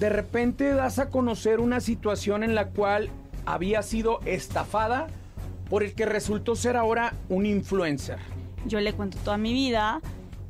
[0.00, 3.10] de repente das a conocer una situación en la cual
[3.44, 5.08] había sido estafada
[5.68, 8.18] por el que resultó ser ahora un influencer.
[8.64, 10.00] Yo le cuento toda mi vida,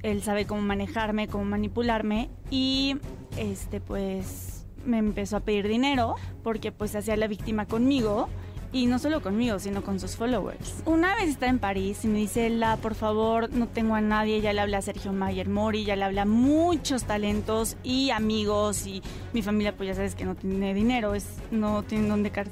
[0.02, 2.96] él sabe cómo manejarme, cómo manipularme y
[3.36, 6.14] este pues me empezó a pedir dinero
[6.44, 8.28] porque pues hacía la víctima conmigo
[8.72, 10.82] y no solo conmigo, sino con sus followers.
[10.86, 14.40] Una vez está en París y me dice, la, por favor, no tengo a nadie,
[14.40, 18.86] ya le hablé a Sergio Mayer Mori, ya le hablé a muchos talentos y amigos
[18.86, 22.48] y mi familia pues ya sabes que no tiene dinero, es, no tiene dónde caer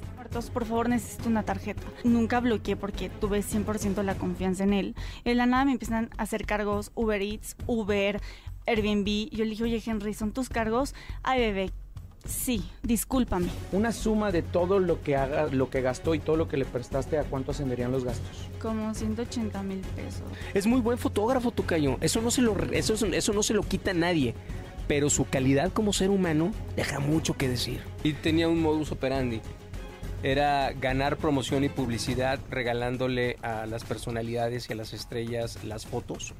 [0.52, 1.82] por favor necesito una tarjeta.
[2.04, 4.94] Nunca bloqueé porque tuve 100% la confianza en él.
[5.24, 8.20] En la nada me empiezan a hacer cargos Uber Eats, Uber,
[8.66, 9.30] Airbnb.
[9.30, 10.94] Yo le dije, oye Henry, ¿son tus cargos?
[11.22, 11.72] Ay, bebé,
[12.28, 13.48] Sí, discúlpame.
[13.72, 16.66] Una suma de todo lo que haga, lo que gastó y todo lo que le
[16.66, 18.50] prestaste, ¿a cuánto ascenderían los gastos?
[18.60, 20.22] Como 180 mil pesos.
[20.52, 21.96] Es muy buen fotógrafo, Tocayo.
[22.02, 24.34] Eso no se lo, eso, eso no se lo quita a nadie.
[24.86, 27.80] Pero su calidad como ser humano deja mucho que decir.
[28.04, 29.40] Y tenía un modus operandi.
[30.22, 36.34] Era ganar promoción y publicidad regalándole a las personalidades y a las estrellas las fotos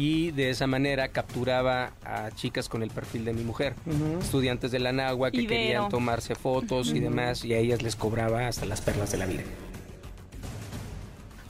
[0.00, 3.74] y de esa manera capturaba a chicas con el perfil de mi mujer,
[4.18, 8.48] estudiantes de la Nagua que querían tomarse fotos y demás y a ellas les cobraba
[8.48, 9.42] hasta las perlas de la vida.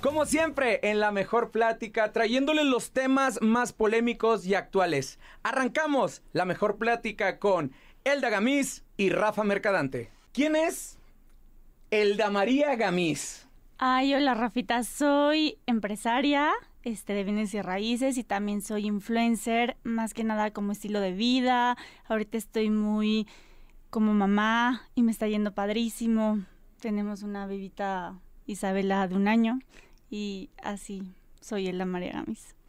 [0.01, 5.21] Como siempre, en la mejor plática, trayéndoles los temas más polémicos y actuales.
[5.45, 7.71] Arrancamos la mejor plática con
[8.03, 10.11] Elda Gamis y Rafa Mercadante.
[10.33, 10.99] ¿Quién es
[11.93, 13.47] Elda María Gamis?
[13.79, 16.51] Ay, hola Rafita, soy empresaria,
[16.83, 21.13] este, de bienes y raíces y también soy influencer, más que nada como estilo de
[21.13, 21.77] vida.
[22.09, 23.27] Ahorita estoy muy
[23.91, 26.39] como mamá y me está yendo padrísimo.
[26.81, 29.59] Tenemos una bebita Isabela de un año
[30.11, 32.60] y así soy el María Gamis.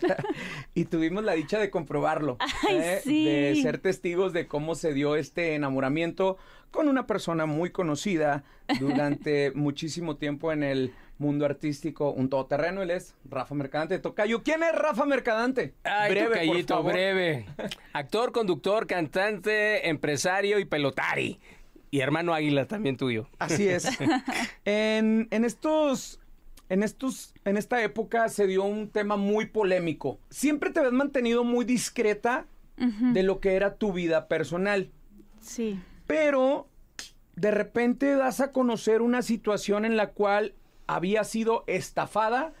[0.74, 2.38] y tuvimos la dicha de comprobarlo,
[2.70, 3.02] ¿eh?
[3.04, 6.36] de ser testigos de cómo se dio este enamoramiento
[6.70, 8.42] con una persona muy conocida
[8.80, 12.82] durante muchísimo tiempo en el mundo artístico, un todoterreno.
[12.82, 13.98] Él es Rafa Mercadante.
[14.00, 15.74] Tocayo, ¿quién es Rafa Mercadante?
[16.08, 17.46] breve, breve.
[17.92, 21.38] Actor, conductor, cantante, empresario y pelotari.
[21.92, 23.28] Y hermano Águila también tuyo.
[23.38, 23.88] Así es.
[24.64, 26.18] en, en estos
[26.68, 30.18] en estos, en esta época se dio un tema muy polémico.
[30.30, 34.90] Siempre te habías mantenido muy discreta de lo que era tu vida personal.
[35.40, 35.78] Sí.
[36.08, 36.66] Pero
[37.36, 40.54] de repente das a conocer una situación en la cual
[40.86, 42.52] había sido estafada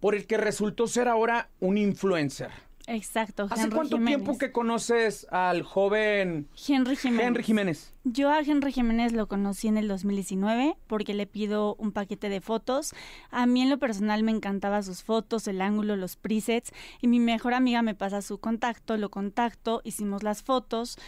[0.00, 2.50] por el que resultó ser ahora un influencer.
[2.86, 3.46] Exacto.
[3.50, 7.26] ¿Hace cuánto tiempo que conoces al joven Henry Jiménez?
[7.26, 7.94] Henry Jiménez.
[8.04, 12.42] Yo a Henry Jiménez lo conocí en el 2019 porque le pido un paquete de
[12.42, 12.94] fotos.
[13.30, 17.20] A mí en lo personal me encantaba sus fotos, el ángulo, los presets y mi
[17.20, 20.98] mejor amiga me pasa su contacto, lo contacto, hicimos las fotos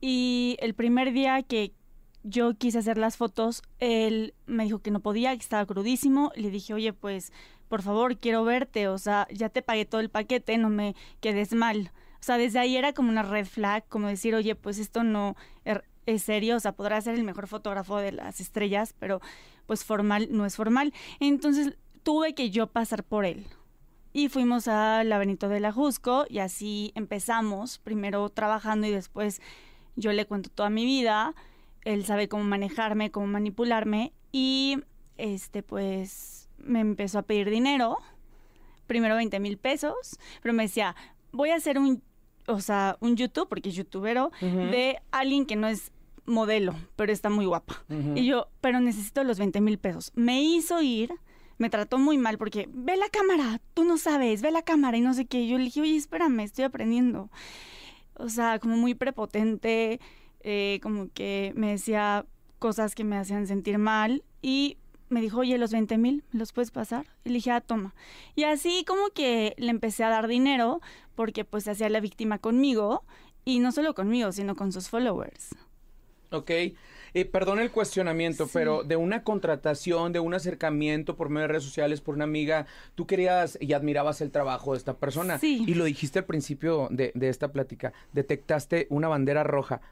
[0.00, 1.72] y el primer día que
[2.24, 6.30] yo quise hacer las fotos, él me dijo que no podía, que estaba crudísimo.
[6.36, 7.32] Le dije, oye, pues,
[7.72, 11.54] por favor, quiero verte, o sea, ya te pagué todo el paquete, no me quedes
[11.54, 11.90] mal.
[12.20, 15.36] O sea, desde ahí era como una red flag, como decir, oye, pues esto no
[15.64, 19.22] er, es serio, o sea, podrá ser el mejor fotógrafo de las estrellas, pero
[19.64, 20.92] pues formal no es formal.
[21.18, 23.46] Entonces tuve que yo pasar por él.
[24.12, 29.40] Y fuimos al laberinto de la Jusco y así empezamos, primero trabajando y después
[29.96, 31.34] yo le cuento toda mi vida
[31.84, 34.78] él sabe cómo manejarme, cómo manipularme y
[35.16, 37.98] este pues me empezó a pedir dinero,
[38.86, 40.94] primero 20 mil pesos, pero me decía,
[41.32, 42.02] voy a hacer un,
[42.46, 45.92] o sea, un YouTube, porque es youtubero, de alguien que no es
[46.24, 47.84] modelo, pero está muy guapa.
[48.14, 50.12] Y yo, pero necesito los 20 mil pesos.
[50.14, 51.12] Me hizo ir,
[51.58, 55.00] me trató muy mal porque, ve la cámara, tú no sabes, ve la cámara y
[55.00, 55.46] no sé qué.
[55.46, 57.30] Yo le dije, oye, espérame, estoy aprendiendo.
[58.14, 60.00] O sea, como muy prepotente,
[60.40, 62.26] eh, como que me decía
[62.58, 64.76] cosas que me hacían sentir mal y
[65.12, 67.06] me dijo, oye, los 20 mil, los puedes pasar?
[67.24, 67.94] Y le dije, ah, toma.
[68.34, 70.80] Y así como que le empecé a dar dinero
[71.14, 73.04] porque pues hacía la víctima conmigo
[73.44, 75.50] y no solo conmigo, sino con sus followers.
[76.30, 81.48] Ok, eh, perdón el cuestionamiento, pero de una contratación, de un acercamiento por medio de
[81.48, 85.38] redes sociales, por una amiga, tú querías y admirabas el trabajo de esta persona.
[85.38, 85.64] Sí.
[85.66, 89.82] Y lo dijiste al principio de, de esta plática, detectaste una bandera roja,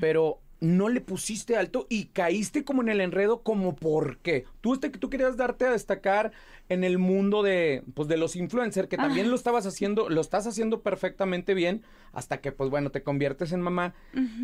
[0.00, 4.44] pero no le pusiste alto y caíste como en el enredo, como por qué.
[4.60, 6.32] Tú, este, tú querías darte a destacar
[6.68, 10.46] en el mundo de, pues, de los influencers, que también lo estabas haciendo, lo estás
[10.46, 11.82] haciendo perfectamente bien,
[12.12, 13.94] hasta que, pues bueno, te conviertes en mamá.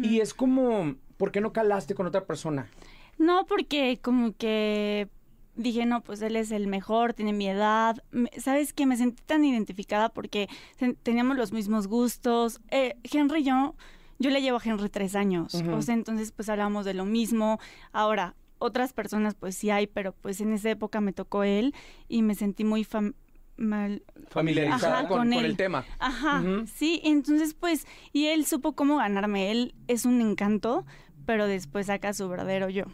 [0.02, 2.68] Y es como, ¿por qué no calaste con otra persona?
[3.18, 5.08] No, porque como que
[5.56, 8.02] dije, no, pues él es el mejor, tiene mi edad.
[8.38, 8.86] ¿Sabes qué?
[8.86, 10.48] Me sentí tan identificada porque
[11.02, 12.60] teníamos los mismos gustos.
[12.70, 13.74] Eh, Henry y yo
[14.18, 17.58] yo le llevo a Henry tres años, o sea, entonces pues hablamos de lo mismo.
[17.92, 21.74] Ahora, otras personas pues sí hay, pero pues en esa época me tocó él
[22.08, 23.14] y me sentí muy fam-
[23.56, 25.44] mal, Familiarizada Ajá, con, con con él.
[25.46, 25.84] el tema.
[25.98, 26.42] Ajá,
[26.74, 30.84] sí, entonces pues, y él supo cómo ganarme, él es un encanto,
[31.26, 32.84] pero después saca su verdadero yo.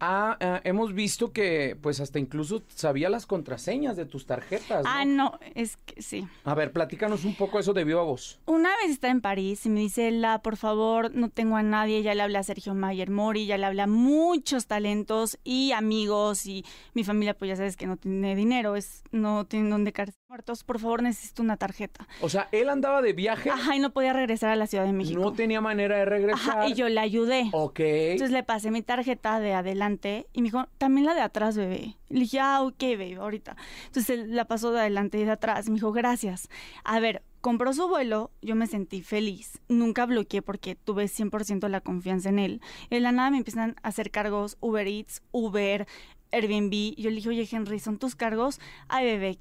[0.00, 4.84] Ah, ah, hemos visto que pues hasta incluso sabía las contraseñas de tus tarjetas.
[4.84, 4.90] ¿no?
[4.90, 6.26] Ah, no, es que sí.
[6.44, 8.40] A ver, platícanos un poco eso de viva voz.
[8.46, 12.02] Una vez está en París y me dice, la, por favor, no tengo a nadie,
[12.02, 16.46] ya le habla a Sergio Mayer Mori, ya le habla a muchos talentos y amigos
[16.46, 16.64] y
[16.94, 19.92] mi familia, pues ya sabes que no tiene dinero, es no tienen dónde
[20.36, 22.06] muertos, por favor necesito una tarjeta.
[22.20, 24.92] O sea, él andaba de viaje, Ajá, y no podía regresar a la Ciudad de
[24.92, 25.18] México.
[25.18, 26.58] no tenía manera de regresar.
[26.58, 27.48] Ajá, y yo le ayudé.
[27.52, 27.80] Ok.
[27.80, 31.96] Entonces le pasé mi tarjeta de adelante y me dijo, también la de atrás, bebé.
[32.10, 33.56] Le dije, ah, ok, bebé, ahorita.
[33.86, 35.68] Entonces él la pasó de adelante y de atrás.
[35.70, 36.50] Me dijo, gracias.
[36.84, 39.58] A ver, compró su vuelo, yo me sentí feliz.
[39.68, 42.60] Nunca bloqueé porque tuve 100% la confianza en él.
[42.90, 45.86] En la nada me empiezan a hacer cargos Uber Eats, Uber,
[46.30, 46.94] Airbnb.
[46.98, 48.60] Yo le dije, oye, Henry, ¿son tus cargos?
[48.88, 49.38] Ay, bebé,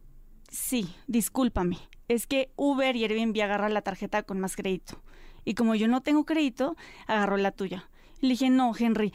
[0.50, 1.78] sí, discúlpame.
[2.08, 5.02] Es que Uber y Airbnb agarran la tarjeta con más crédito.
[5.44, 6.76] Y como yo no tengo crédito,
[7.08, 7.90] agarró la tuya.
[8.22, 9.14] Le dije, no, Henry,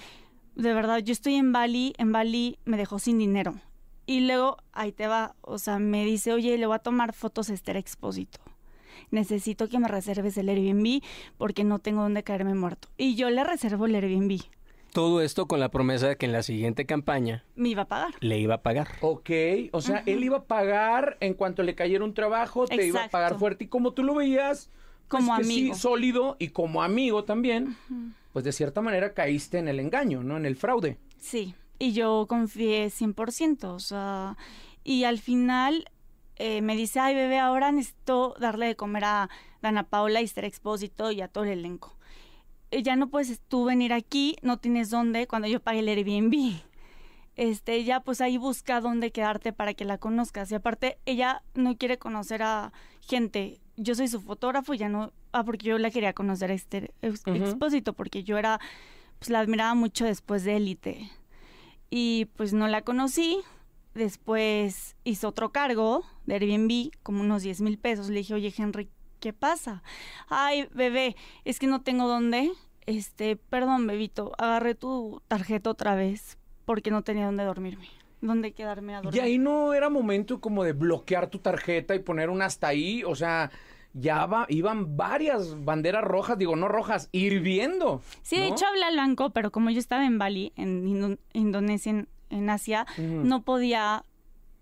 [0.54, 3.54] de verdad, yo estoy en Bali, en Bali me dejó sin dinero.
[4.06, 7.50] Y luego, ahí te va, o sea, me dice, oye, le voy a tomar fotos
[7.50, 8.40] a Esther Expósito.
[9.10, 11.02] Necesito que me reserves el Airbnb
[11.38, 12.88] porque no tengo dónde caerme muerto.
[12.96, 14.40] Y yo le reservo el Airbnb.
[14.92, 18.14] Todo esto con la promesa de que en la siguiente campaña Me iba a pagar.
[18.20, 18.88] le iba a pagar.
[19.00, 19.31] Ok,
[19.72, 23.08] o sea, él iba a pagar en cuanto le cayera un trabajo, te iba a
[23.08, 23.64] pagar fuerte.
[23.64, 24.69] Y como tú lo veías,
[25.08, 25.75] pues Como que sí, amigo.
[25.75, 27.76] sólido y como amigo también,
[28.32, 30.37] pues de cierta manera caíste en el engaño, ¿no?
[30.37, 30.98] En el fraude.
[31.19, 34.37] Sí, y yo confié 100%, o sea,
[34.84, 35.88] y al final
[36.37, 39.31] eh, me dice, ay bebé, ahora necesito darle de comer a
[39.62, 41.96] Dana Paula y Esther Expósito y a todo el elenco.
[42.70, 46.61] Eh, Ya no puedes tú venir aquí, no tienes dónde, cuando yo pague el Airbnb.
[47.37, 50.50] Este, ya pues ahí busca dónde quedarte para que la conozcas.
[50.52, 53.61] Y aparte, ella no quiere conocer a gente.
[53.76, 56.67] Yo soy su fotógrafo y ya no, ah, porque yo la quería conocer a Ex-
[57.02, 57.34] Ujú.
[57.37, 58.61] Expósito, porque yo era,
[59.19, 61.08] pues la admiraba mucho después de Élite
[61.88, 63.38] y pues no la conocí.
[63.94, 68.08] Después hizo otro cargo de Airbnb, como unos 10 mil pesos.
[68.11, 68.88] Le dije, oye, Henry,
[69.20, 69.82] ¿qué pasa?
[70.28, 71.14] Ay, bebé,
[71.44, 72.50] es que no tengo dónde.
[72.87, 77.88] Este, perdón, bebito, agarré tu tarjeta otra vez porque no tenía dónde dormirme.
[78.20, 79.22] ¿Dónde quedarme a Y dormir?
[79.22, 83.14] ahí no era momento como de bloquear tu tarjeta y poner un hasta ahí, o
[83.14, 83.50] sea,
[83.94, 88.02] ya va, iban varias banderas rojas, digo, no rojas, hirviendo.
[88.23, 91.90] Sí, de hecho hablé al banco, pero como yo estaba en Bali, en Indo- Indonesia,
[91.90, 94.05] en, en Asia, no podía,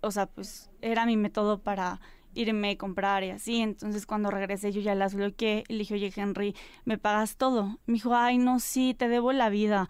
[0.03, 2.01] o sea, pues era mi método para
[2.39, 3.61] irme a comprar y así.
[3.61, 6.55] Entonces cuando regresé yo ya las bloqueé y le dije, oye Henry,
[6.85, 7.79] ¿me pagas todo?
[7.87, 9.89] Me dijo, ay, no, sí, te debo la vida.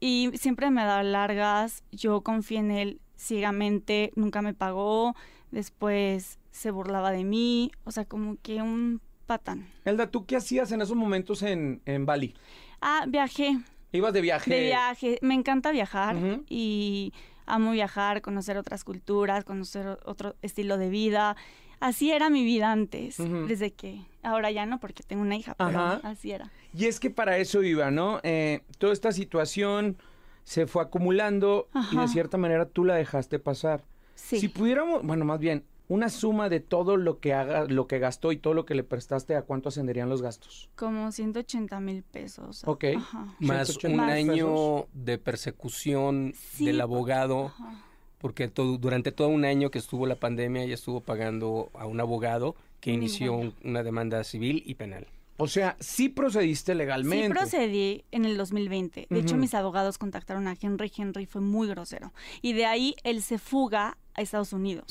[0.00, 5.14] Y siempre me daba largas, yo confié en él ciegamente, nunca me pagó,
[5.52, 9.68] después se burlaba de mí, o sea, como que un patán.
[9.84, 12.34] Elda, ¿tú qué hacías en esos momentos en, en Bali?
[12.80, 13.58] Ah, viajé,
[13.92, 14.50] ¿Ibas de viaje?
[14.52, 15.18] de viaje.
[15.22, 16.16] Me encanta viajar
[16.48, 17.12] y
[17.46, 21.36] amo viajar, conocer otras culturas, conocer otro estilo de vida.
[21.82, 23.16] Así era mi vida antes,
[23.48, 26.00] desde que ahora ya no, porque tengo una hija, pero Ajá.
[26.04, 26.52] así era.
[26.72, 28.20] Y es que para eso iba, ¿no?
[28.22, 29.96] Eh, toda esta situación
[30.44, 33.84] se fue acumulando y de cierta manera tú la dejaste pasar.
[34.14, 34.38] Sí.
[34.38, 38.30] Si pudiéramos, bueno, más bien, una suma de todo lo que haga, lo que gastó
[38.30, 40.70] y todo lo que le prestaste, ¿a cuánto ascenderían los gastos?
[40.76, 42.62] Como 180 mil pesos.
[42.64, 42.84] Ok.
[42.96, 43.34] Ajá.
[43.40, 44.86] Más 180 un año pesos.
[44.94, 47.84] de persecución Sí, del abogado, Ajá.
[48.22, 52.00] Porque todo, durante todo un año que estuvo la pandemia ella estuvo pagando a un
[52.00, 53.52] abogado que Muy inició bueno.
[53.62, 55.06] un- una demanda civil y penal.
[55.38, 57.26] O sea, sí procediste legalmente.
[57.26, 59.06] Sí procedí en el 2020.
[59.10, 60.92] De hecho, mis abogados contactaron a Henry.
[60.96, 62.12] Henry fue muy grosero.
[62.42, 64.86] Y de ahí él se fuga a Estados Unidos.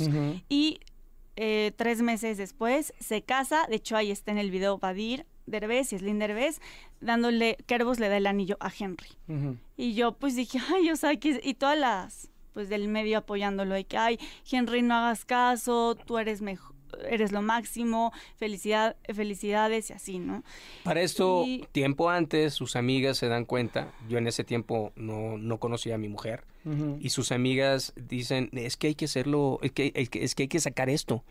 [0.49, 0.79] Y
[1.37, 3.65] eh, tres meses después se casa.
[3.69, 6.59] De hecho, ahí está en el video Badir Derbez y Slim Derbez
[6.99, 9.07] dándole, Kerbos le da el anillo a Henry.
[9.77, 13.75] Y yo pues dije, ay, o sea, que, y todas las, pues del medio apoyándolo,
[13.75, 16.75] de que, ay, Henry, no hagas caso, tú eres mejor,
[17.09, 20.43] eres lo máximo, felicidad, felicidades y así, ¿no?
[20.83, 25.37] Para esto, Y- tiempo antes, sus amigas se dan cuenta, yo en ese tiempo no,
[25.37, 26.43] no conocía a mi mujer,
[26.99, 30.59] y sus amigas dicen, es que hay que hacerlo, es que, es que, hay que
[30.59, 31.23] sacar esto.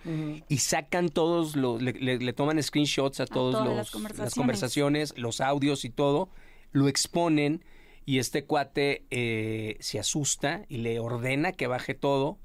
[0.49, 4.35] Y sacan todos los, le, le- le toman screenshots a todos todas los, las conversaciones.
[4.35, 6.31] conversaciones, los audios y todo,
[6.73, 7.63] lo exponen
[8.11, 12.39] y este cuate eh, se asusta y le ordena que baje todo.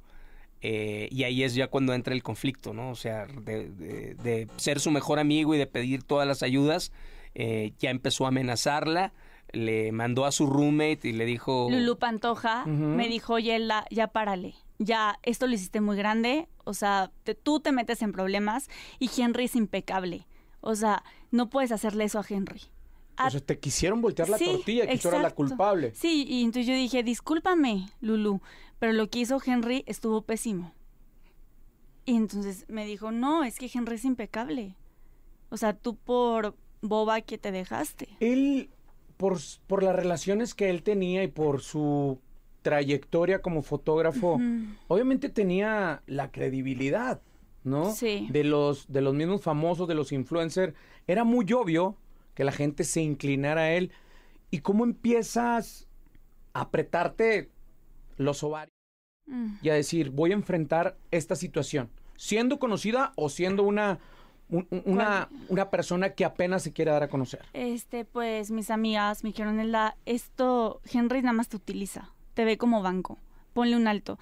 [0.61, 2.89] eh, y ahí es ya cuando entra el conflicto, ¿no?
[2.89, 6.91] O sea, de, de- de ser su mejor amigo y de pedir todas las ayudas
[7.35, 9.11] eh, ya empezó a amenazarla,
[9.51, 11.67] le mandó a su roommate y le dijo...
[11.69, 12.63] Lulu Pantoja
[12.97, 13.59] me dijo, oye,
[13.91, 17.11] ya párale, ya esto lo hiciste muy grande, o sea,
[17.43, 18.69] tú te metes en problemas
[18.99, 20.25] y Henry es impecable.
[20.61, 22.61] O sea, no puedes hacerle eso a Henry.
[23.17, 25.93] O sea, te quisieron voltear la tortilla, que tú eras la culpable.
[25.95, 28.41] Sí, y entonces yo dije, discúlpame, Lulu,
[28.79, 30.73] pero lo que hizo Henry estuvo pésimo.
[32.05, 34.75] Y entonces me dijo, no, es que Henry es impecable.
[35.49, 38.09] O sea, tú por boba que te dejaste.
[38.19, 38.69] Él,
[39.17, 42.19] por, por las relaciones que él tenía y por su
[42.61, 44.39] trayectoria como fotógrafo,
[44.87, 47.21] obviamente tenía la credibilidad,
[47.63, 47.93] ¿no?
[47.93, 48.27] Sí.
[48.31, 50.73] De los, de los mismos famosos, de los influencers.
[51.07, 51.95] Era muy obvio
[52.35, 53.91] que la gente se inclinara a él.
[54.51, 55.87] ¿Y cómo empiezas
[56.53, 57.49] a apretarte
[58.17, 58.75] los ovarios
[59.25, 59.55] mm.
[59.61, 61.89] y a decir, voy a enfrentar esta situación?
[62.17, 63.99] Siendo conocida o siendo una
[64.49, 67.45] una, una persona que apenas se quiere dar a conocer?
[67.53, 69.59] Este, pues mis amigas me dijeron,
[70.05, 73.17] esto, Henry nada más te utiliza, te ve como banco,
[73.53, 74.19] ponle un alto.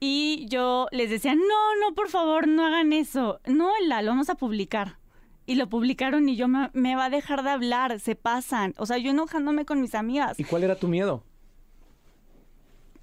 [0.00, 3.40] Y yo les decía, no, no, por favor, no hagan eso.
[3.46, 4.97] No, la, lo vamos a publicar.
[5.48, 8.74] Y lo publicaron y yo me, me, va a dejar de hablar, se pasan.
[8.76, 10.38] O sea, yo enojándome con mis amigas.
[10.38, 11.24] ¿Y cuál era tu miedo?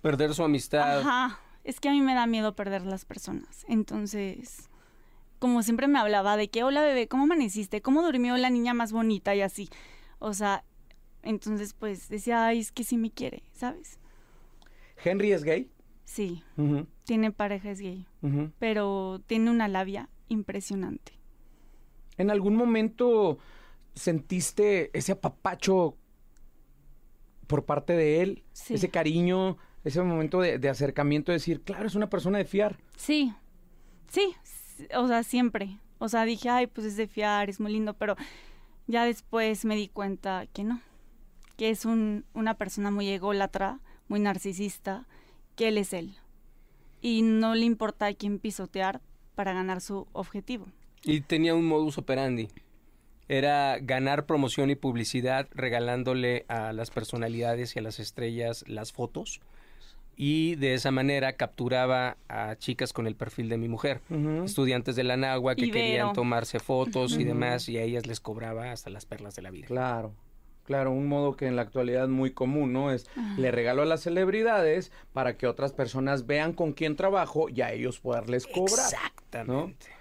[0.03, 0.99] Perder su amistad.
[0.99, 3.65] Ajá, es que a mí me da miedo perder las personas.
[3.67, 4.69] Entonces,
[5.39, 7.81] como siempre me hablaba de que, hola bebé, ¿cómo amaneciste?
[7.81, 9.33] ¿Cómo durmió la niña más bonita?
[9.33, 9.67] Y así.
[10.19, 10.63] O sea,
[11.23, 13.97] entonces pues decía, ay, es que sí me quiere, ¿sabes?
[15.03, 15.71] ¿Henry es gay?
[16.03, 16.43] Sí,
[17.05, 18.05] tiene pareja, es gay,
[18.59, 21.13] pero tiene una labia impresionante.
[22.17, 23.38] ¿En algún momento
[23.93, 25.98] sentiste ese apapacho
[27.48, 28.43] por parte de él?
[28.69, 32.77] Ese cariño, ese momento de, de acercamiento, de decir, claro, es una persona de fiar.
[32.98, 33.34] Sí,
[34.07, 34.36] sí,
[34.95, 35.79] o sea, siempre.
[35.98, 38.15] O sea, dije, ay, pues es de fiar, es muy lindo, pero
[38.88, 40.81] ya después me di cuenta que no,
[41.57, 45.07] que es un, una persona muy ególatra, muy narcisista,
[45.55, 46.15] que él es él.
[47.01, 49.01] Y no le importa a quién pisotear
[49.36, 50.67] para ganar su objetivo.
[51.05, 52.50] Y tenía un modus operandi.
[53.27, 59.41] Era ganar promoción y publicidad regalándole a las personalidades y a las estrellas las fotos
[60.17, 64.01] y de esa manera capturaba a chicas con el perfil de mi mujer,
[64.45, 68.71] estudiantes de la Nagua que querían tomarse fotos y demás y a ellas les cobraba
[68.71, 69.67] hasta las perlas de la vida.
[69.67, 70.13] Claro.
[70.63, 72.91] Claro, un modo que en la actualidad es muy común, ¿no?
[72.91, 73.07] Es
[73.38, 77.71] le regalo a las celebridades para que otras personas vean con quién trabajo y a
[77.71, 78.85] ellos poderles cobrar.
[78.85, 79.94] Exactamente.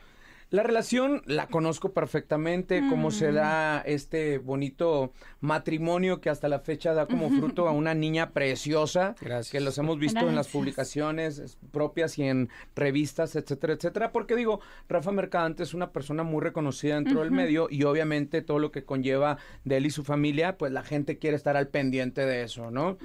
[0.54, 3.34] La relación la conozco perfectamente, cómo se mm.
[3.34, 9.16] da este bonito matrimonio que hasta la fecha da como fruto a una niña preciosa,
[9.20, 9.50] Gracias.
[9.50, 14.60] que los hemos visto en las publicaciones propias y en revistas, etcétera, etcétera, porque digo,
[14.88, 18.84] Rafa Mercadante es una persona muy reconocida dentro del medio y obviamente todo lo que
[18.84, 22.70] conlleva de él y su familia, pues la gente quiere estar al pendiente de eso,
[22.70, 22.96] ¿no?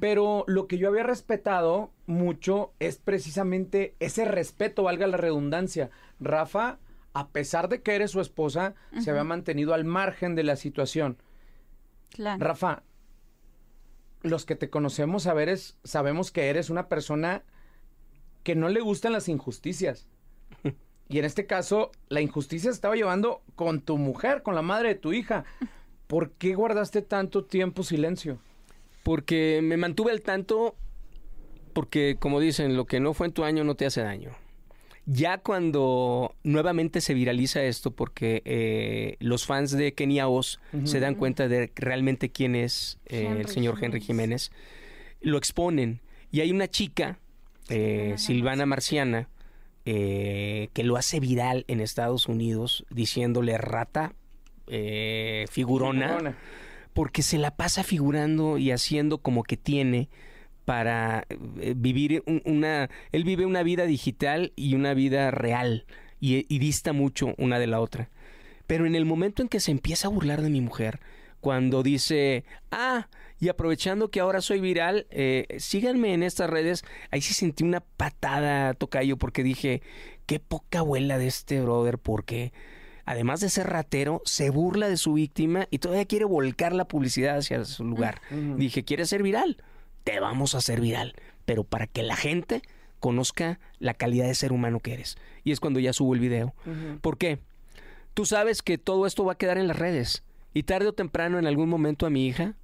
[0.00, 5.90] Pero lo que yo había respetado mucho es precisamente ese respeto, valga la redundancia.
[6.18, 6.79] Rafa,
[7.12, 11.18] a pesar de que eres su esposa, se había mantenido al margen de la situación.
[12.10, 12.44] Claro.
[12.44, 12.82] Rafa,
[14.22, 15.22] los que te conocemos
[15.84, 17.42] sabemos que eres una persona
[18.42, 20.06] que no le gustan las injusticias.
[21.08, 24.90] Y en este caso, la injusticia se estaba llevando con tu mujer, con la madre
[24.90, 25.44] de tu hija.
[26.06, 28.38] ¿Por qué guardaste tanto tiempo silencio?
[29.02, 30.76] Porque me mantuve al tanto
[31.72, 34.30] porque como dicen, lo que no fue en tu año no te hace daño.
[35.06, 41.14] Ya cuando nuevamente se viraliza esto, porque eh, los fans de Kenia Oz se dan
[41.14, 44.52] cuenta de realmente quién es eh, el señor Henry Jiménez,
[45.20, 46.00] lo exponen.
[46.30, 47.18] Y hay una chica,
[47.68, 49.28] eh, Silvana Marciana,
[49.84, 54.14] que lo hace viral en Estados Unidos, diciéndole rata,
[55.50, 56.36] figurona,
[56.92, 60.08] porque se la pasa figurando y haciendo como que tiene
[60.70, 62.88] para eh, vivir una...
[63.10, 65.84] Él vive una vida digital y una vida real
[66.20, 68.08] y, dista mucho una de la otra.
[68.68, 71.00] Pero en el momento en que se empieza a burlar de mi mujer,
[71.40, 73.08] cuando dice, ah,
[73.40, 77.80] y aprovechando que ahora soy viral, eh, síganme en estas redes, ahí sí sentí una
[77.80, 79.82] patada, tocayo, porque dije,
[80.26, 82.52] qué poca abuela de este brother, porque
[83.06, 87.38] además de ser ratero, se burla de su víctima y todavía quiere volcar la publicidad
[87.38, 88.20] hacia su lugar.
[88.56, 89.56] Dije, ¿quiere ser viral?
[90.04, 91.14] Te vamos a hacer viral,
[91.44, 92.62] pero para que la gente
[93.00, 95.16] conozca la calidad de ser humano que eres.
[95.42, 96.54] Y es cuando ya subo el video.
[97.00, 97.38] ¿Por qué?
[98.14, 101.38] Tú sabes que todo esto va a quedar en las redes y tarde o temprano
[101.38, 102.54] en algún momento a mi hija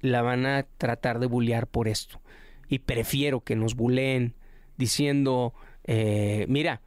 [0.00, 2.20] la van a tratar de bullear por esto.
[2.68, 4.34] Y prefiero que nos buleen
[4.76, 5.54] diciendo,
[5.84, 6.80] eh, mira,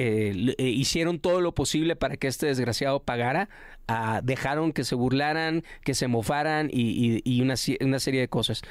[0.00, 3.48] eh, eh, hicieron todo lo posible para que este desgraciado pagara,
[3.88, 8.62] ah, dejaron que se burlaran, que se mofaran y, una, serie de cosas.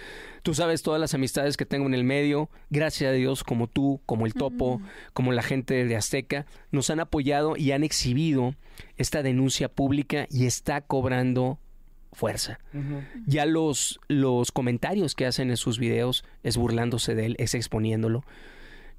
[0.42, 4.00] Tú sabes todas las amistades que tengo en el medio, gracias a Dios, como tú,
[4.06, 4.82] como el Topo,
[5.12, 8.56] como la gente de Azteca, nos han apoyado y han exhibido
[8.96, 11.60] esta denuncia pública y está cobrando
[12.14, 12.58] fuerza.
[13.26, 18.24] Ya los, los comentarios que hacen en sus videos es burlándose de él, es exponiéndolo.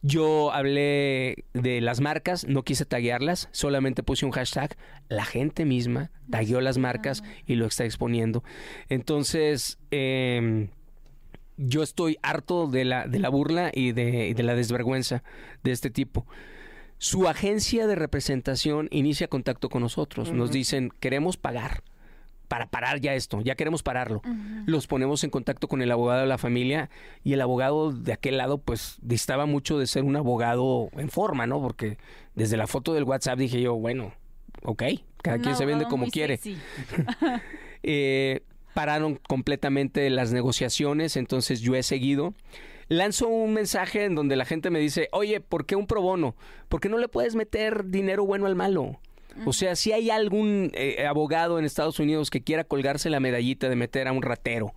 [0.02, 4.76] Yo hablé de las marcas, no quise taguearlas, solamente puse un hashtag.
[5.08, 8.44] La gente misma tagueó las marcas y lo está exponiendo.
[8.88, 10.68] Entonces, em,
[11.56, 15.24] yo estoy harto de la, de la burla y de, de la desvergüenza
[15.64, 16.26] de este tipo.
[16.98, 20.32] Su agencia de representación inicia contacto con nosotros.
[20.32, 21.82] Nos dicen, queremos pagar
[22.48, 24.22] para parar ya esto, ya queremos pararlo.
[24.66, 26.90] Los ponemos en contacto con el abogado de la familia
[27.22, 31.46] y el abogado de aquel lado pues distaba mucho de ser un abogado en forma,
[31.46, 31.60] ¿no?
[31.60, 31.98] Porque
[32.34, 34.12] desde la foto del WhatsApp dije yo, bueno,
[34.64, 34.82] ok,
[35.22, 36.40] cada quien se vende como quiere.
[37.82, 38.42] eh,
[38.74, 42.34] pararon completamente las negociaciones, entonces yo he seguido.
[42.88, 46.34] Lanzo un mensaje en donde la gente me dice, oye, ¿por qué un pro bono?
[46.70, 48.98] ¿Por qué no le puedes meter dinero bueno al malo?
[49.46, 53.68] O sea, si hay algún eh, abogado en Estados Unidos que quiera colgarse la medallita
[53.68, 54.74] de meter a un ratero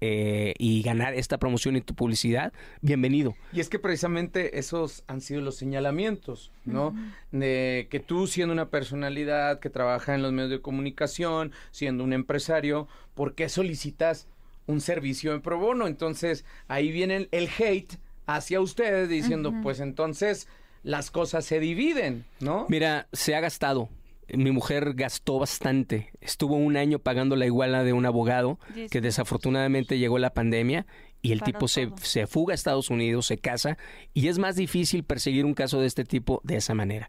[0.00, 2.52] eh, y ganar esta promoción y tu publicidad,
[2.82, 3.34] bienvenido.
[3.52, 6.94] Y es que precisamente esos han sido los señalamientos, ¿no?
[7.32, 12.12] De que tú siendo una personalidad que trabaja en los medios de comunicación, siendo un
[12.12, 14.28] empresario, ¿por qué solicitas
[14.66, 15.86] un servicio en pro bono?
[15.86, 20.46] Entonces ahí viene el hate hacia ustedes diciendo, pues entonces
[20.86, 22.64] las cosas se dividen, ¿no?
[22.68, 23.88] Mira, se ha gastado.
[24.32, 26.10] Mi mujer gastó bastante.
[26.20, 30.86] Estuvo un año pagando la iguala de un abogado que desafortunadamente llegó la pandemia
[31.26, 33.78] y el tipo se, se, fuga a Estados Unidos, se casa
[34.14, 37.08] y es más difícil perseguir un caso de este tipo de esa manera.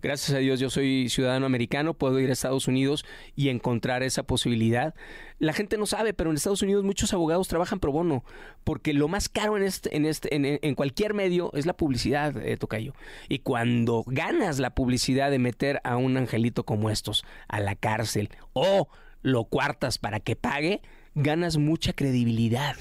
[0.00, 3.04] Gracias a Dios yo soy ciudadano americano, puedo ir a Estados Unidos
[3.36, 4.94] y encontrar esa posibilidad.
[5.38, 8.24] La gente no sabe, pero en Estados Unidos muchos abogados trabajan pro bono
[8.64, 12.56] porque lo más caro en este, en este, en, cualquier medio es la publicidad, eh,
[12.56, 12.94] Tocayo.
[13.28, 18.30] Y cuando ganas la publicidad de meter a un angelito como estos a la cárcel
[18.54, 18.88] o
[19.20, 20.80] lo cuartas para que pague,
[21.18, 22.76] ganas mucha credibilidad.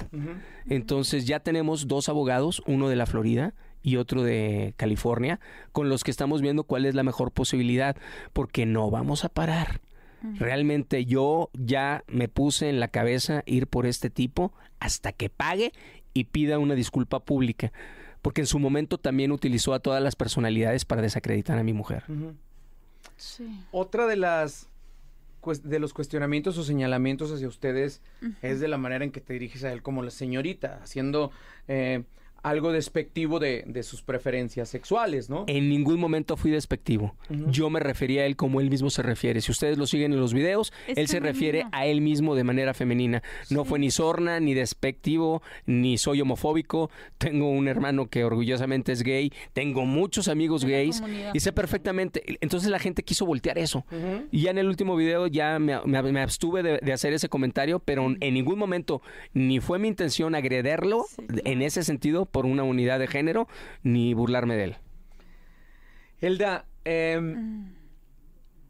[0.69, 5.39] Entonces ya tenemos dos abogados, uno de la Florida y otro de California,
[5.71, 7.95] con los que estamos viendo cuál es la mejor posibilidad,
[8.34, 9.82] porque no vamos a parar.
[10.39, 15.71] Realmente yo ya me puse en la cabeza ir por este tipo hasta que pague
[16.13, 17.71] y pida una disculpa pública,
[18.21, 22.04] porque en su momento también utilizó a todas las personalidades para desacreditar a mi mujer.
[23.71, 24.67] Otra de las
[25.54, 28.02] de los cuestionamientos o señalamientos hacia ustedes
[28.42, 31.32] es de la manera en que te diriges a él como la señorita, haciendo
[31.68, 32.04] eh,
[32.43, 35.45] algo despectivo de, de, sus preferencias sexuales, ¿no?
[35.47, 37.15] En ningún momento fui despectivo.
[37.30, 39.41] Yo me refería a él como él mismo se refiere.
[39.41, 42.73] Si ustedes lo siguen en los videos, él se refiere a él mismo de manera
[42.73, 43.23] femenina.
[43.50, 46.89] No fue ni sorna, ni despectivo, ni soy homofóbico.
[47.17, 49.32] Tengo un hermano que orgullosamente es gay.
[49.54, 52.23] Tengo muchos amigos gays y sé perfectamente.
[52.41, 53.86] Entonces la gente quiso voltear eso.
[54.32, 55.73] Y ya en el último video ya me,
[56.21, 59.02] abstuve de, hacer ese comentario, pero en ningún momento
[59.34, 61.06] ni fue mi intención agrederlo
[61.43, 63.48] en ese sentido por una unidad de género
[63.84, 64.76] ni burlarme de él.
[66.20, 67.74] Elda, em,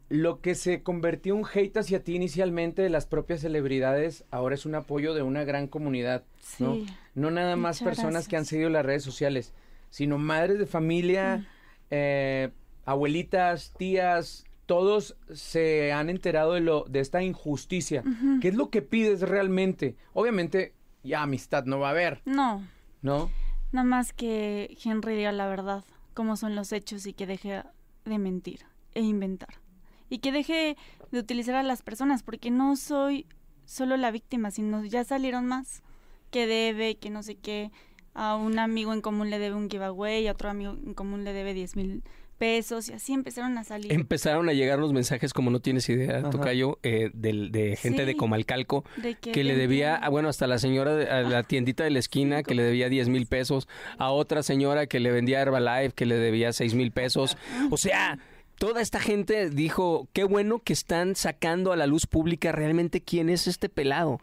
[0.08, 4.66] lo que se convirtió un hate hacia ti inicialmente de las propias celebridades, ahora es
[4.66, 6.24] un apoyo de una gran comunidad,
[6.58, 6.78] ¿no?
[7.14, 9.52] No nada más personas que han seguido las redes sociales,
[9.90, 11.46] sino madres de familia,
[11.90, 12.50] eh,
[12.84, 18.02] abuelitas, tías, todos se han enterado de lo de esta injusticia.
[18.40, 19.96] ¿Qué es lo que pides realmente?
[20.12, 22.20] Obviamente, ya amistad no va a haber.
[22.24, 22.62] No.
[23.00, 23.30] ¿No?
[23.70, 27.62] Nada más que Henry diga la verdad, cómo son los hechos y que deje
[28.04, 29.60] de mentir e inventar.
[30.08, 30.76] Y que deje
[31.12, 33.26] de utilizar a las personas, porque no soy
[33.66, 35.82] solo la víctima, sino ya salieron más.
[36.30, 37.70] Que debe, que no sé qué.
[38.14, 41.32] A un amigo en común le debe un giveaway, a otro amigo en común le
[41.32, 42.02] debe 10 mil
[42.38, 43.92] pesos y así empezaron a salir.
[43.92, 48.16] Empezaron a llegar los mensajes, como no tienes idea, Tocayo, eh, de, de, gente de
[48.16, 48.84] Comalcalco
[49.20, 52.42] que, le debía, ah, bueno, hasta la señora, de, a la tiendita de la esquina
[52.42, 56.16] que le debía 10 mil pesos, a otra señora que le vendía Herbalife que le
[56.16, 57.36] debía 6 mil pesos.
[57.70, 58.18] O sea,
[58.58, 63.28] toda esta gente dijo, qué bueno que están sacando a la luz pública realmente quién
[63.28, 64.20] es este pelado.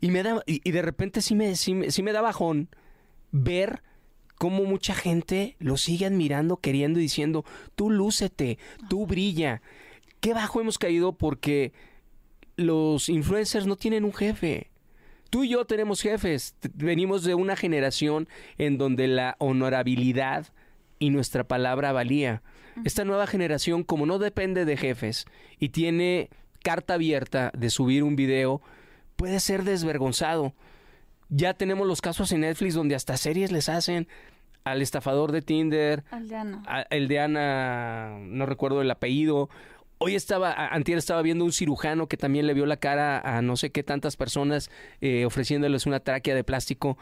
[0.00, 2.68] Y me da, y, de repente sí me, sí, sí me da bajón
[3.32, 3.82] ver
[4.38, 9.60] cómo mucha gente lo sigue admirando, queriendo y diciendo, tú lúcete, tú brilla.
[10.20, 11.72] Qué bajo hemos caído porque
[12.56, 14.70] los influencers no tienen un jefe.
[15.30, 16.54] Tú y yo tenemos jefes.
[16.74, 20.46] Venimos de una generación en donde la honorabilidad
[20.98, 22.42] y nuestra palabra valía.
[22.84, 25.26] Esta nueva generación, como no depende de jefes
[25.58, 26.30] y tiene
[26.62, 28.62] carta abierta de subir un video,
[29.16, 30.54] puede ser desvergonzado.
[31.28, 34.08] Ya tenemos los casos en Netflix donde hasta series les hacen
[34.64, 36.62] al estafador de Tinder, Al de Ana.
[36.66, 39.48] a- el de Ana, no recuerdo el apellido.
[39.98, 43.56] Hoy estaba, antier estaba viendo un cirujano que también le vio la cara a no
[43.56, 46.96] sé qué tantas personas eh, ofreciéndoles una tráquea de plástico.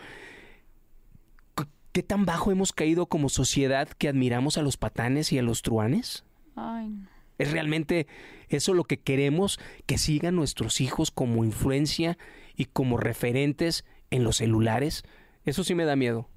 [1.92, 5.62] ¿Qué tan bajo hemos caído como sociedad que admiramos a los patanes y a los
[5.62, 6.24] truanes?
[6.54, 7.08] Ay, no.
[7.38, 8.06] ¿Es realmente
[8.48, 12.16] eso lo que queremos que sigan nuestros hijos como influencia
[12.54, 15.04] y como referentes en los celulares?
[15.44, 16.28] Eso sí me da miedo.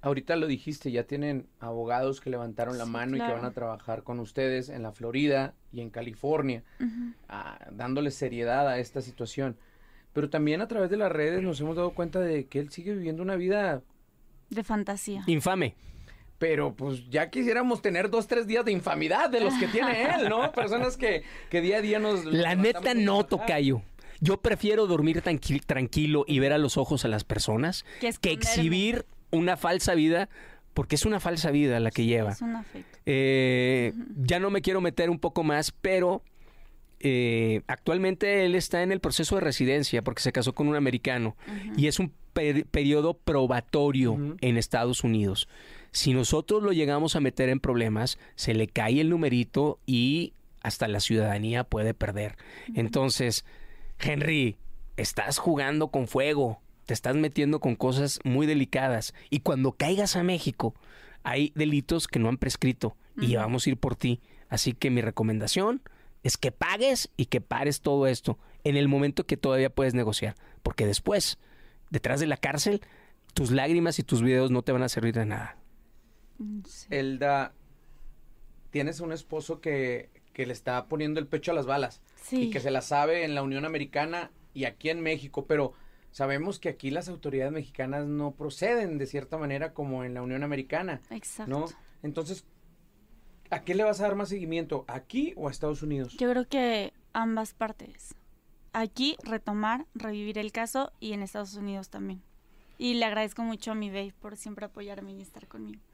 [0.00, 3.50] Ahorita lo dijiste, ya tienen abogados que levantaron la Sí, mano y que van a
[3.52, 6.62] trabajar con ustedes en la Florida y en California,
[7.72, 9.56] dándole seriedad a esta situación.
[10.12, 12.94] Pero también a través de las redes nos hemos dado cuenta de que él sigue
[12.94, 13.82] viviendo una vida,
[14.50, 15.24] De fantasía.
[15.26, 15.74] Infame.
[16.38, 20.28] pero pues ya quisiéramos tener dos, tres días de infamidad de los que tiene él,
[20.28, 20.52] ¿no?
[20.54, 22.24] Personas que, que día a día nos...
[22.24, 23.82] La neta no, tocayo.
[24.20, 29.06] Yo prefiero dormir tranqui- tranquilo y ver a los ojos a las personas Que exhibir
[29.30, 30.28] una falsa vida,
[30.74, 32.32] porque es una falsa vida la que lleva.
[32.32, 32.86] Es una fake.
[33.06, 36.22] Eh, ya no me quiero meter un poco más, pero
[37.00, 41.36] eh, actualmente él está en el proceso de residencia porque se casó con un americano
[41.76, 45.48] y es un per- periodo probatorio en Estados Unidos.
[45.92, 50.88] Si nosotros lo llegamos a meter en problemas, se le cae el numerito y hasta
[50.88, 52.36] la ciudadanía puede perder.
[52.74, 53.44] Entonces,
[54.00, 54.56] Henry,
[54.96, 60.22] estás jugando con fuego, te estás metiendo con cosas muy delicadas y cuando caigas a
[60.22, 60.74] México
[61.22, 64.20] hay delitos que no han prescrito y vamos a ir por ti.
[64.48, 65.82] Así que mi recomendación
[66.22, 70.34] es que pagues y que pares todo esto en el momento que todavía puedes negociar,
[70.62, 71.38] porque después,
[71.90, 72.80] detrás de la cárcel,
[73.34, 75.56] tus lágrimas y tus videos no te van a servir de nada.
[76.38, 76.86] Mm, sí.
[76.90, 77.52] Elda,
[78.70, 82.42] tienes un esposo que, que le está poniendo el pecho a las balas Sí.
[82.42, 85.72] y que se la sabe en la Unión Americana y aquí en México, pero
[86.12, 90.44] sabemos que aquí las autoridades mexicanas no proceden de cierta manera como en la Unión
[90.44, 91.50] Americana, Exacto.
[91.50, 91.66] ¿no?
[92.04, 92.44] Entonces,
[93.50, 94.84] ¿a qué le vas a dar más seguimiento?
[94.86, 96.16] ¿Aquí o a Estados Unidos?
[96.16, 98.14] Yo creo que ambas partes.
[98.72, 102.22] Aquí retomar, revivir el caso y en Estados Unidos también.
[102.78, 105.80] Y le agradezco mucho a mi babe por siempre apoyarme y estar conmigo.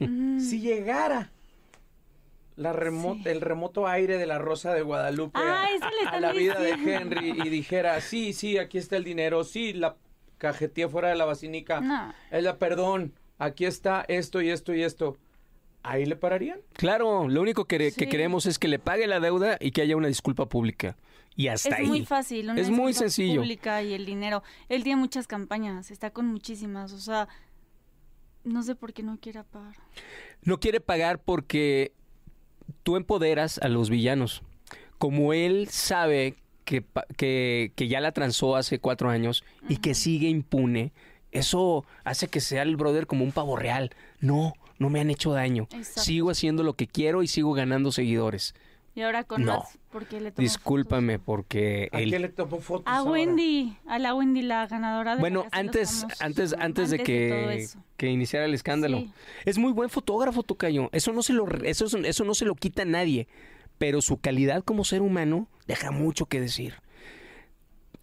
[0.00, 0.38] Mm.
[0.40, 1.30] Si llegara
[2.60, 3.22] la Sí.
[3.24, 6.32] el remoto aire de la Rosa de Guadalupe Ah, a- eso le a, están la
[6.32, 6.70] vida de.
[6.72, 9.96] Henry y dijera, sí, sí, aquí está el dinero, sí, la
[10.38, 12.12] cajeteé fuera de la basílica, No.
[12.30, 15.16] es la perdón, aquí está esto y esto y esto,
[15.82, 16.60] ¿ahí le pararían?
[16.74, 20.08] Claro, lo único que, queremos es que le pague la deuda y que haya una
[20.08, 20.96] disculpa pública.
[21.36, 21.86] Y hasta Es ahí.
[21.86, 22.50] muy fácil.
[22.50, 23.40] una Es muy disculpa sencillo.
[23.40, 24.42] Pública y el dinero.
[24.68, 26.92] Él tiene muchas campañas, está con muchísimas.
[26.92, 27.28] O sea,
[28.44, 29.76] no sé por qué no quiere pagar.
[30.42, 31.92] No quiere pagar porque
[32.82, 34.42] tú empoderas a los villanos.
[34.98, 36.84] Como él sabe que,
[37.16, 40.92] que, que ya la transó hace cuatro años y que sigue impune,
[41.32, 43.90] eso hace que sea el brother como un pavo real.
[44.20, 45.68] No, no me han hecho daño.
[45.72, 46.02] Exacto.
[46.02, 48.54] Sigo haciendo lo que quiero y sigo ganando seguidores.
[48.94, 49.58] Y ahora con No.
[49.58, 53.10] más, porque le tomó Discúlpame porque ¿A el- qué le tomó fotos A ahora?
[53.12, 56.20] Wendy, a la Wendy, la ganadora de Bueno, antes, Famosos.
[56.22, 58.98] antes, antes de que, que iniciara el escándalo.
[58.98, 59.12] Sí.
[59.44, 60.88] Es muy buen fotógrafo, Tocayo.
[60.92, 63.26] Eso no se lo, eso, eso no se lo quita a nadie.
[63.78, 66.74] Pero su calidad como ser humano deja mucho que decir.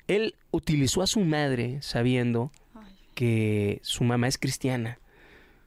[0.08, 5.00] Él utilizó a su madre sabiendo Ay, que su mamá es cristiana.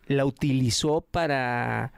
[0.06, 1.92] La utilizó para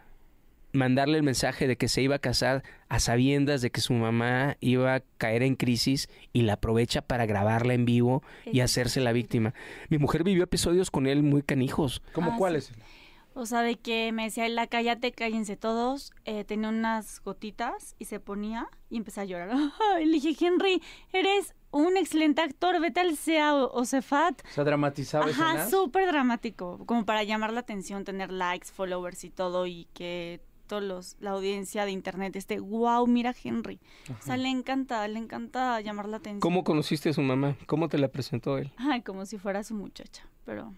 [0.72, 4.56] mandarle el mensaje de que se iba a casar a sabiendas de que su mamá
[4.60, 9.12] iba a caer en crisis y la aprovecha para grabarla en vivo y hacerse la
[9.12, 9.54] víctima.
[9.88, 12.02] Mi mujer vivió episodios con él muy canijos.
[12.12, 12.66] ¿Cómo Ah, cuáles?
[12.66, 12.74] sí.
[13.34, 16.12] O sea, de que me decía, la cállate, cállense todos.
[16.26, 19.50] Eh, tenía unas gotitas y se ponía y empecé a llorar.
[19.96, 20.82] Ay, Le dije, Henry,
[21.14, 24.42] eres un excelente actor, vete al CEA o, o Cefat.
[24.44, 29.30] O sea, dramatizaba Ajá, súper dramático, como para llamar la atención, tener likes, followers y
[29.30, 30.42] todo, y que
[30.80, 33.80] los, la audiencia de internet esté, wow, mira Henry.
[34.08, 36.40] O sea, le encanta, le encanta llamar la atención.
[36.40, 37.56] ¿Cómo conociste a su mamá?
[37.66, 38.72] ¿Cómo te la presentó él?
[38.76, 40.72] Ay, como si fuera su muchacha, pero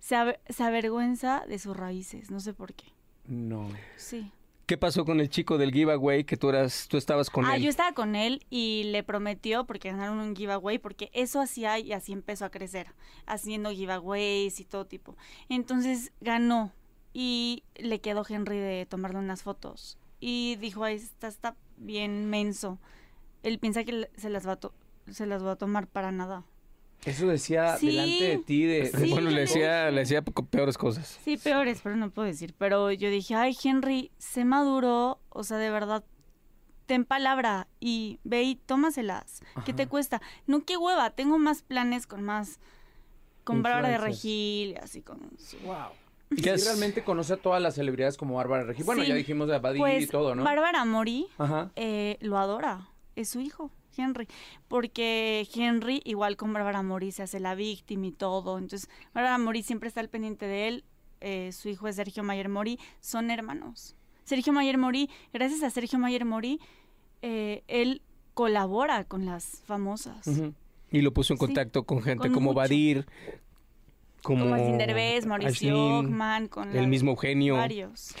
[0.00, 2.86] se, aver- se avergüenza de sus raíces, no sé por qué.
[3.26, 3.68] No.
[3.96, 4.32] Sí.
[4.66, 7.62] ¿Qué pasó con el chico del giveaway que tú eras, tú estabas con ah, él?
[7.62, 11.94] yo estaba con él y le prometió, porque ganaron un giveaway, porque eso hacía y
[11.94, 12.88] así empezó a crecer,
[13.24, 15.16] haciendo giveaways y todo tipo.
[15.48, 16.70] Entonces ganó
[17.20, 19.98] y le quedó Henry de tomarle unas fotos.
[20.20, 22.78] Y dijo, "Ay, esta está bien menso.
[23.42, 24.72] Él piensa que se las va a, to-
[25.10, 26.44] se las va a tomar para nada.
[27.04, 28.62] Eso decía delante de ti.
[28.66, 31.18] De, bueno, le decía, le decía peores cosas.
[31.24, 32.54] Sí, peores, pero no puedo decir.
[32.56, 35.18] Pero yo dije, ay, Henry, sé maduro.
[35.30, 36.04] O sea, de verdad,
[36.86, 39.42] ten palabra y ve y tómaselas.
[39.64, 40.22] ¿Qué te cuesta?
[40.46, 41.10] No, qué hueva.
[41.10, 42.60] Tengo más planes con más...
[43.42, 45.18] Con Bárbara de Regil, así con...
[45.64, 45.88] Wow.
[46.30, 48.84] Y si realmente conoce a todas las celebridades como Bárbara Regil.
[48.84, 50.44] Bueno, ya dijimos de Badir y pues, todo, ¿no?
[50.44, 51.26] Mori Mori
[51.76, 52.88] eh, lo adora.
[53.16, 53.70] Es su hijo.
[53.96, 54.28] Henry,
[54.68, 58.58] porque Henry, igual con Bárbara Mori, se hace la víctima y todo.
[58.58, 60.84] Entonces, Bárbara Mori siempre está al pendiente de él.
[61.20, 63.96] Eh, su hijo es Sergio Mayer Mori, son hermanos.
[64.24, 66.60] Sergio Mayer Mori, gracias a Sergio Mayer Mori,
[67.22, 68.02] eh, él
[68.34, 70.28] colabora con las famosas.
[70.90, 73.06] Y lo puso en contacto con gente como Badir,
[74.22, 74.56] como, como
[75.26, 76.04] Mauricio
[76.50, 77.56] con el mismo Eugenio.
[77.56, 78.14] Varios.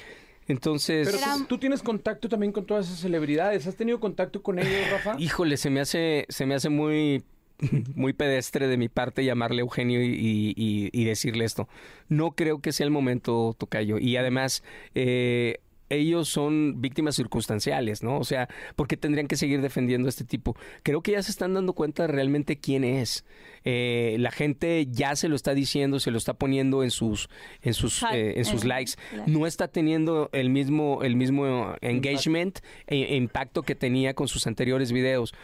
[0.46, 1.08] Entonces.
[1.10, 3.66] Pero tú, tienes contacto también con todas esas celebridades.
[3.66, 5.16] ¿Has tenido contacto con ellos, Rafa?
[5.18, 7.22] Híjole, se me hace, se me hace muy
[7.94, 11.68] muy pedestre de mi parte llamarle Eugenio y, decirle esto.
[12.08, 13.98] No creo que sea el momento, Tocayo.
[13.98, 14.62] Y además,
[14.94, 18.18] eh, ellos son víctimas circunstanciales, ¿no?
[18.18, 20.56] O sea, ¿por qué tendrían que seguir defendiendo a este tipo?
[20.82, 23.24] Creo que ya se están dando cuenta realmente quién es.
[23.64, 27.28] Eh, la gente ya se lo está diciendo, se lo está poniendo en sus,
[27.62, 28.92] en sus, eh, en sus likes.
[29.26, 34.92] No está teniendo el mismo, el mismo engagement e impacto que tenía con sus anteriores
[34.92, 35.34] videos.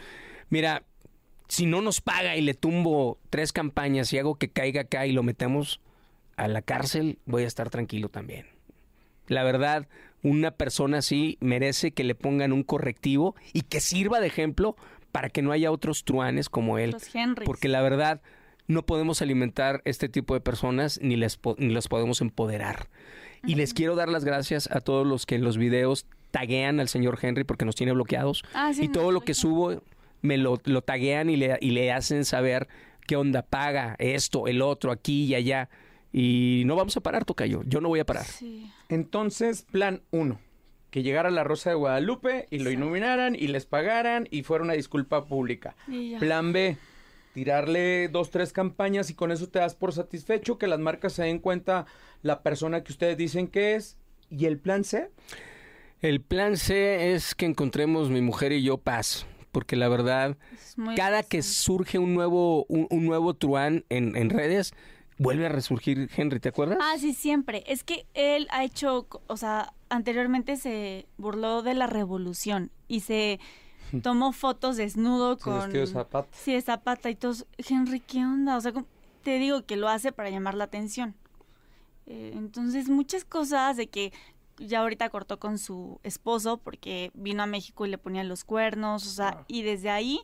[0.51, 0.85] Mira,
[1.49, 5.13] si no nos paga y le tumbo tres campañas y hago que caiga acá y
[5.13, 5.81] lo metemos
[6.37, 8.47] a la cárcel, voy a estar tranquilo también.
[9.27, 9.89] La verdad,
[10.25, 14.75] una persona así merece que le pongan un correctivo y que sirva de ejemplo
[15.13, 16.97] para que no haya otros truanes como él.
[17.45, 18.21] Porque la verdad,
[18.67, 22.89] no podemos alimentar este tipo de personas ni les, ni los podemos empoderar.
[23.47, 26.89] Y les quiero dar las gracias a todos los que en los videos taguean al
[26.89, 28.43] señor Henry porque nos tiene bloqueados.
[28.55, 29.83] Ah, y todo lo que subo
[30.23, 32.67] me lo, lo taguean y le, y le hacen saber
[33.07, 35.69] qué onda paga, esto, el otro, aquí y allá.
[36.16, 37.64] Y no vamos a parar, Tocayo.
[37.66, 38.24] Yo no voy a parar.
[38.88, 40.38] Entonces, plan uno.
[40.92, 44.74] Que llegara la Rosa de Guadalupe y lo iluminaran y les pagaran y fuera una
[44.74, 45.74] disculpa pública.
[46.20, 46.77] Plan B.
[47.33, 51.24] Tirarle dos, tres campañas y con eso te das por satisfecho, que las marcas se
[51.24, 51.87] den cuenta
[52.22, 53.96] la persona que ustedes dicen que es.
[54.31, 55.11] ¿Y el plan C?
[56.00, 60.37] El plan C es que encontremos mi mujer y yo paz porque la verdad,
[60.96, 64.74] cada que surge un nuevo, un, nuevo truán en, en, redes,
[65.18, 66.79] vuelve a resurgir Henry, ¿te acuerdas?
[66.81, 67.64] Ah, sí, siempre.
[67.66, 73.40] Es que él ha hecho, o sea, anteriormente se burló de la revolución y se
[74.03, 75.70] tomó fotos desnudo con...
[75.70, 76.29] Sí, de Zapata.
[76.33, 77.46] Sí, de Zapata y todos.
[77.59, 78.57] Henry, ¿qué onda?
[78.57, 78.72] O sea,
[79.22, 81.14] te digo que lo hace para llamar la atención.
[82.07, 84.12] Eh, entonces, muchas cosas de que
[84.59, 89.07] ya ahorita cortó con su esposo porque vino a México y le ponía los cuernos,
[89.07, 89.44] o sea, ah.
[89.48, 90.20] y desde ahí...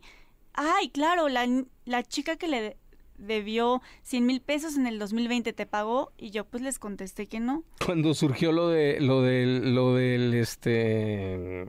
[0.52, 1.46] Ay, claro, la,
[1.84, 2.76] la chica que le
[3.20, 6.12] debió 100 mil pesos en el 2020, ¿te pagó?
[6.16, 7.64] Y yo pues les contesté que no.
[7.84, 11.66] Cuando surgió lo de lo del lo del este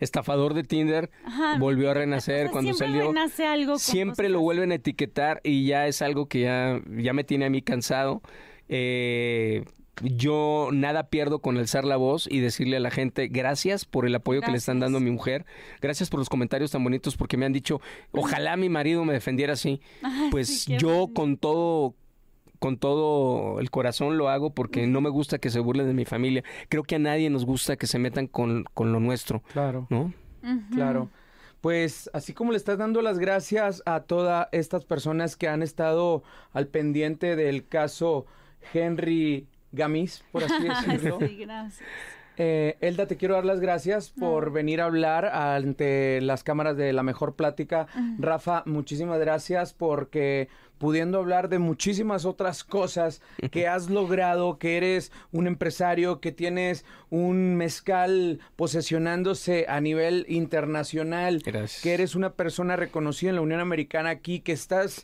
[0.00, 1.10] estafador de Tinder
[1.58, 6.02] volvió a renacer cuando salió renace algo siempre lo vuelven a etiquetar y ya es
[6.02, 8.20] algo que ya ya me tiene a mí cansado
[8.68, 9.64] eh,
[10.02, 14.14] yo nada pierdo con alzar la voz y decirle a la gente gracias por el
[14.14, 15.46] apoyo que le están dando a mi mujer,
[15.80, 17.80] gracias por los comentarios tan bonitos porque me han dicho,
[18.12, 19.80] ojalá mi marido me defendiera así.
[20.30, 21.94] pues yo con todo
[22.58, 26.04] con todo el corazón lo hago porque no me gusta que se burlen de mi
[26.04, 26.42] familia.
[26.68, 29.42] Creo que a nadie nos gusta que se metan con, con lo nuestro.
[29.52, 29.86] Claro.
[29.90, 30.12] ¿No?
[30.72, 31.10] Claro.
[31.60, 36.22] Pues así como le estás dando las gracias a todas estas personas que han estado
[36.52, 38.26] al pendiente del caso
[38.72, 41.18] Henry Gamis, por así decirlo.
[41.20, 41.88] sí, gracias.
[42.38, 46.92] Eh, Elda, te quiero dar las gracias por venir a hablar ante las cámaras de
[46.92, 47.86] La Mejor Plática.
[48.18, 55.12] Rafa, muchísimas gracias porque pudiendo hablar de muchísimas otras cosas que has logrado, que eres
[55.32, 63.30] un empresario, que tienes un mezcal posesionándose a nivel internacional, que eres una persona reconocida
[63.30, 65.02] en la Unión Americana aquí, que estás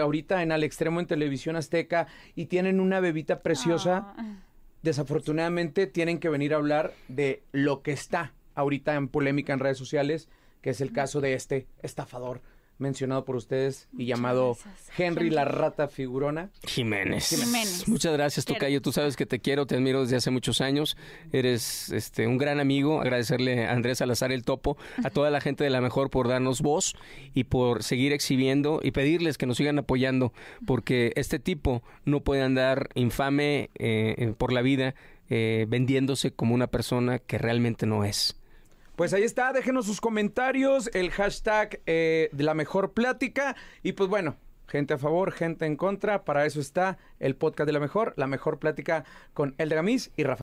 [0.00, 4.14] ahorita en Al Extremo en Televisión Azteca y tienen una bebita preciosa.
[4.16, 4.36] Ah.
[4.82, 9.78] Desafortunadamente tienen que venir a hablar de lo que está ahorita en polémica en redes
[9.78, 10.28] sociales,
[10.60, 12.42] que es el caso de este estafador
[12.78, 14.56] mencionado por ustedes y llamado
[14.96, 16.50] Henry la Rata Figurona.
[16.66, 17.86] Jiménez.
[17.86, 18.80] Muchas gracias, Tocayo.
[18.82, 20.96] Tú sabes que te quiero, te admiro desde hace muchos años.
[21.32, 23.00] Eres este un gran amigo.
[23.00, 26.62] Agradecerle a Andrés Salazar el Topo, a toda la gente de la mejor por darnos
[26.62, 26.96] voz
[27.34, 30.32] y por seguir exhibiendo y pedirles que nos sigan apoyando,
[30.66, 34.94] porque este tipo no puede andar infame eh, por la vida
[35.30, 38.36] eh, vendiéndose como una persona que realmente no es.
[38.96, 43.56] Pues ahí está, déjenos sus comentarios, el hashtag eh, de la mejor plática.
[43.82, 44.36] Y pues bueno,
[44.68, 46.24] gente a favor, gente en contra.
[46.24, 50.12] Para eso está el podcast de la mejor, la mejor plática con El de Gamis
[50.16, 50.42] y Rafa.